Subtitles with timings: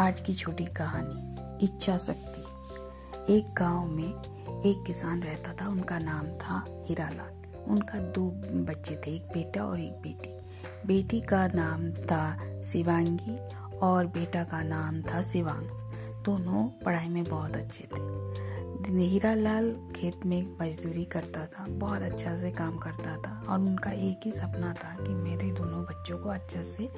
[0.00, 6.26] आज की छोटी कहानी, इच्छा शक्ति। एक गाँव में एक किसान रहता था, उनका नाम
[6.26, 8.30] था हीरालाल। उनका दो
[8.64, 10.30] बच्चे थे, एक बेटा और एक बेटी।
[10.86, 13.36] बेटी का नाम था शिवांगी
[13.78, 15.82] और बेटा का नाम था शिवांश।
[16.24, 18.06] दोनों पढ़ाई में बहुत अच्छे थे।
[19.00, 23.90] हीरा लाल खेत में मजदूरी करता था, बहुत अच्छा से काम करता था और उनका
[23.90, 26.88] एक ही सपना था कि मेरे दोनों बच्चों को अच्छे से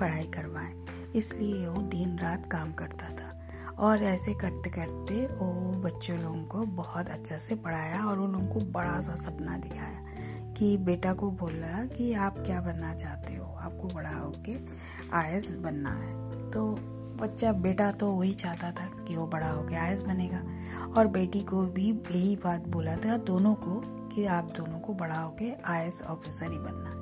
[0.00, 3.34] पढ़ाई करवाएँ। इसलिए वो दिन रात काम करता था।
[3.78, 8.46] और ऐसे करते करते वो बच्चों लोगों को बहुत अच्छा से पढ़ाया और उन लोगों
[8.46, 10.04] को बड़ा सा सपना दिखाया
[10.52, 13.44] कि बेटा को बोला कि आप क्या बनना चाहते हो?
[13.44, 14.56] आपको बड़ा होके
[15.12, 16.76] आई बनना है। तो
[17.22, 20.42] बच्चा, बेटा तो वही चाहता था कि वो बड़ा होके आई बनेगा।
[20.96, 25.20] और बेटी को भी यही बात बोला था दोनों को कि आप दोनों को बड़ा
[25.20, 26.94] होके आई ऑफिसर ही बनना।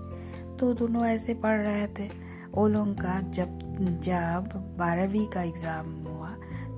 [0.57, 2.11] तो दोनों ऐसे पढ़ रहे थे।
[2.53, 6.31] वो लोगों का जब जब बारहवीं का एग्ज़ाम हुआ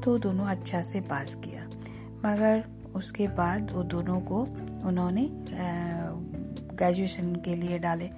[0.04, 1.64] तो दोनों अच्छा से पास किया।
[2.24, 2.64] मगर
[2.96, 4.40] उसके बाद वो दोनों को
[4.88, 5.28] उन्होंने
[6.74, 8.10] ग्रेजुएशन के लिए डाले।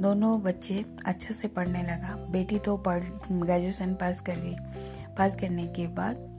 [0.00, 3.02] दोनों बच्चे अच्छे से पढ़ने लगा। बेटी तो पढ़
[3.32, 4.56] ग्रेजुएशन पास कर गई।
[5.18, 6.30] पास करने के बाद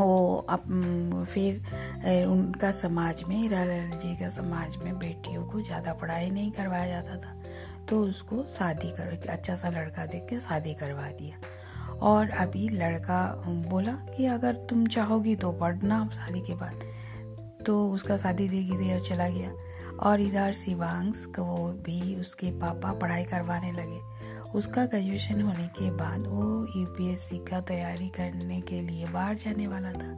[0.00, 0.62] वो अब
[1.30, 3.48] फिर उनका समाज में
[3.94, 7.34] जी का समाज में बेटियों को ज़्यादा पढ़ाई नहीं करवाया जाता था।
[7.88, 11.40] तो उसको शादी कर अच्छा सा लड़का देख के शादी करवा दिया।
[11.96, 16.80] और अभी लड़का बोला कि अगर तुम चाहोगी तो पढ़ना शादी के बाद।
[17.66, 19.52] तो उसका शादी देगी दे चला गया।
[20.00, 24.12] और इधर शिवांश को भी उसके पापा पढ़ाई करवाने लगे।
[24.52, 29.92] उसका ग्रेजुएशन होने के बाद वो यूपीएससी का तैयारी करने के लिए बाहर जाने वाला
[29.92, 30.08] था।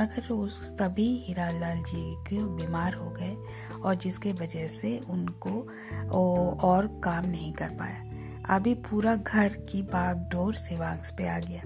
[0.00, 3.36] मगर उस तभी हीरा लाल जी के बीमार हो गए
[3.84, 5.68] और जिसके वजह से उनको
[6.60, 8.02] और काम नहीं कर पाया।
[8.54, 11.62] अभी पूरा घर की बागडोर शिवांश पे आ गया।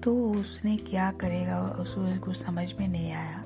[0.00, 1.62] तो उसने क्या करेगा?
[1.62, 3.44] उसको समझ में नहीं आया।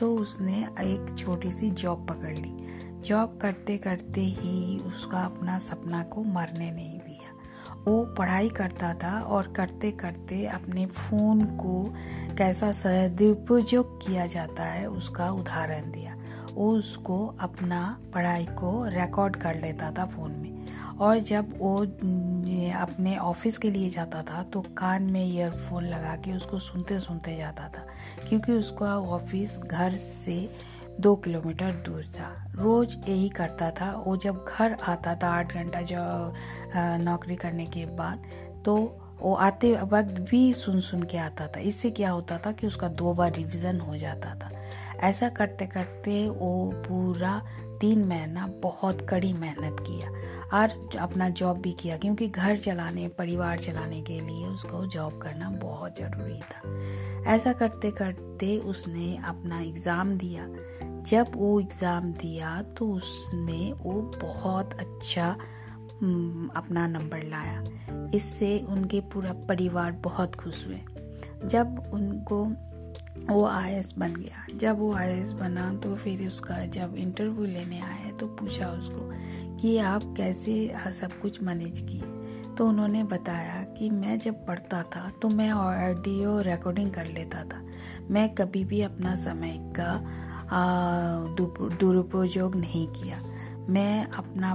[0.00, 6.02] तो उसने एक छोटी सी जॉब पकड़ ली। जॉब करते करते ही उसका अपना सपना
[6.02, 7.34] को मरने नहीं दिया।
[7.90, 11.94] वो पढ़ाई करता था और करते करते अपने फ़ोन को
[12.36, 16.13] कैसा सदुपयोग किया जाता है, उसका उदाहरण दिया।
[16.54, 17.80] वो उसको अपना
[18.14, 20.52] पढ़ाई को रिकॉर्ड कर लेता था फ़ोन में।
[20.96, 21.76] और जब वो
[22.78, 27.36] अपने ऑफ़िस के लिए जाता था तो कान में ईयरफोन लगा के उसको सुनते सुनते
[27.36, 27.86] जाता था,
[28.28, 30.48] क्योंकि उसका ऑफ़िस घर से
[31.00, 35.80] दो किलोमीटर दूर था। रोज यही करता था। वो जब घर आता था आठ घंटा
[35.84, 35.96] जो
[37.04, 38.22] नौकरी करने के बाद
[38.64, 38.76] तो
[39.20, 42.88] वो आते वक्त भी सुन सुन के आता था। इससे क्या होता था कि उसका
[42.90, 44.50] दो बार रिवीजन हो जाता था।
[45.04, 47.40] ऐसा करते करते वो पूरा
[47.80, 50.08] तीन महीना बहुत कड़ी मेहनत किया
[50.58, 55.50] और अपना जॉब भी किया, क्योंकि घर चलाने, परिवार चलाने के लिए उसको जॉब करना
[55.62, 60.46] बहुत ज़रूरी था। ऐसा करते करते उसने अपना एग्ज़ाम दिया।
[61.10, 65.30] जब वो एग्ज़ाम दिया तो उसमें वो बहुत अच्छा
[66.56, 70.80] अपना नंबर लाया। इससे उनके पूरा परिवार बहुत खुश हुए।
[71.44, 72.44] जब उनको
[73.24, 78.10] वो आई बन गया। जब वो आई बना तो फिर उसका जब इंटरव्यू लेने आए
[78.20, 79.10] तो पूछा उसको
[79.58, 82.02] कि आप कैसे सब कुछ मैनेज किए?
[82.54, 87.62] तो उन्होंने बताया कि मैं जब पढ़ता था तो मैं ऑडियो रिकॉर्डिंग कर लेता था।
[88.10, 89.90] मैं कभी भी अपना समय का
[91.80, 93.22] दुरुपयोग नहीं किया।
[93.68, 94.54] मैं अपना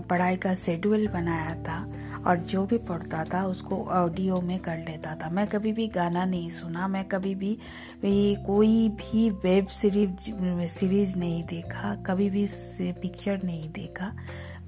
[0.00, 1.78] पढ़ाई का शेड्यूल बनाया था
[2.26, 6.24] और जो भी पढ़ता था, उसको ऑडियो में कर लेता था। मैं कभी भी गाना
[6.24, 7.58] नहीं सुना, मैं कभी भी
[8.46, 12.46] कोई भी वेब सीरीज़ सीरीज़ नहीं देखा, कभी भी
[12.82, 14.12] पिक्चर नहीं देखा।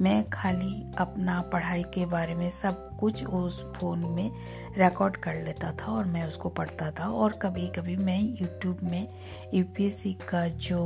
[0.01, 4.31] मैं खाली अपना पढ़ाई के बारे में सब कुछ उस फ़ोन में
[4.79, 9.09] रिकॉर्ड कर लेता था और मैं उसको पढ़ता था। और कभी कभी मैं यूट्यूब में
[9.55, 10.79] यूपीएससी का जो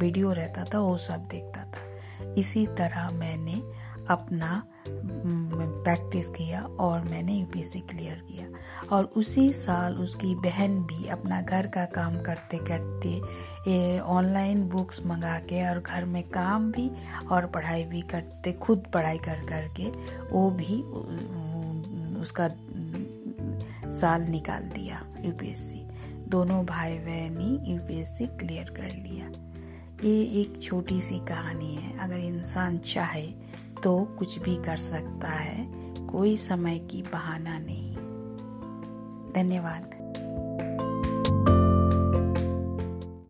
[0.00, 3.62] वीडियो रहता था, वो सब देखता था। इसी तरह मैंने
[4.10, 8.46] अपना प्रैक्टिस किया और मैंने यूपीएससी क्लियर किया।
[8.88, 15.38] और उसी साल उसकी बहन भी अपना घर का काम करते करते ऑनलाइन बुक्स मंगा
[15.40, 16.90] के और घर में काम भी
[17.30, 19.90] और पढ़ाई भी करते, खुद पढ़ाई कर, करके
[20.30, 20.82] वो भी
[22.20, 22.48] उसका,
[23.94, 25.86] साल निकाल दिया यूपीएससी
[26.28, 29.26] दोनों भाई बहन ही यूपीएससी क्लियर कर लिया।
[30.04, 33.26] ये एक छोटी सी कहानी है। अगर इंसान चाहे
[33.82, 35.66] तो कुछ भी कर सकता है
[36.06, 37.94] कोई समय की बहाना नहीं।
[39.32, 40.03] धन्यवाद।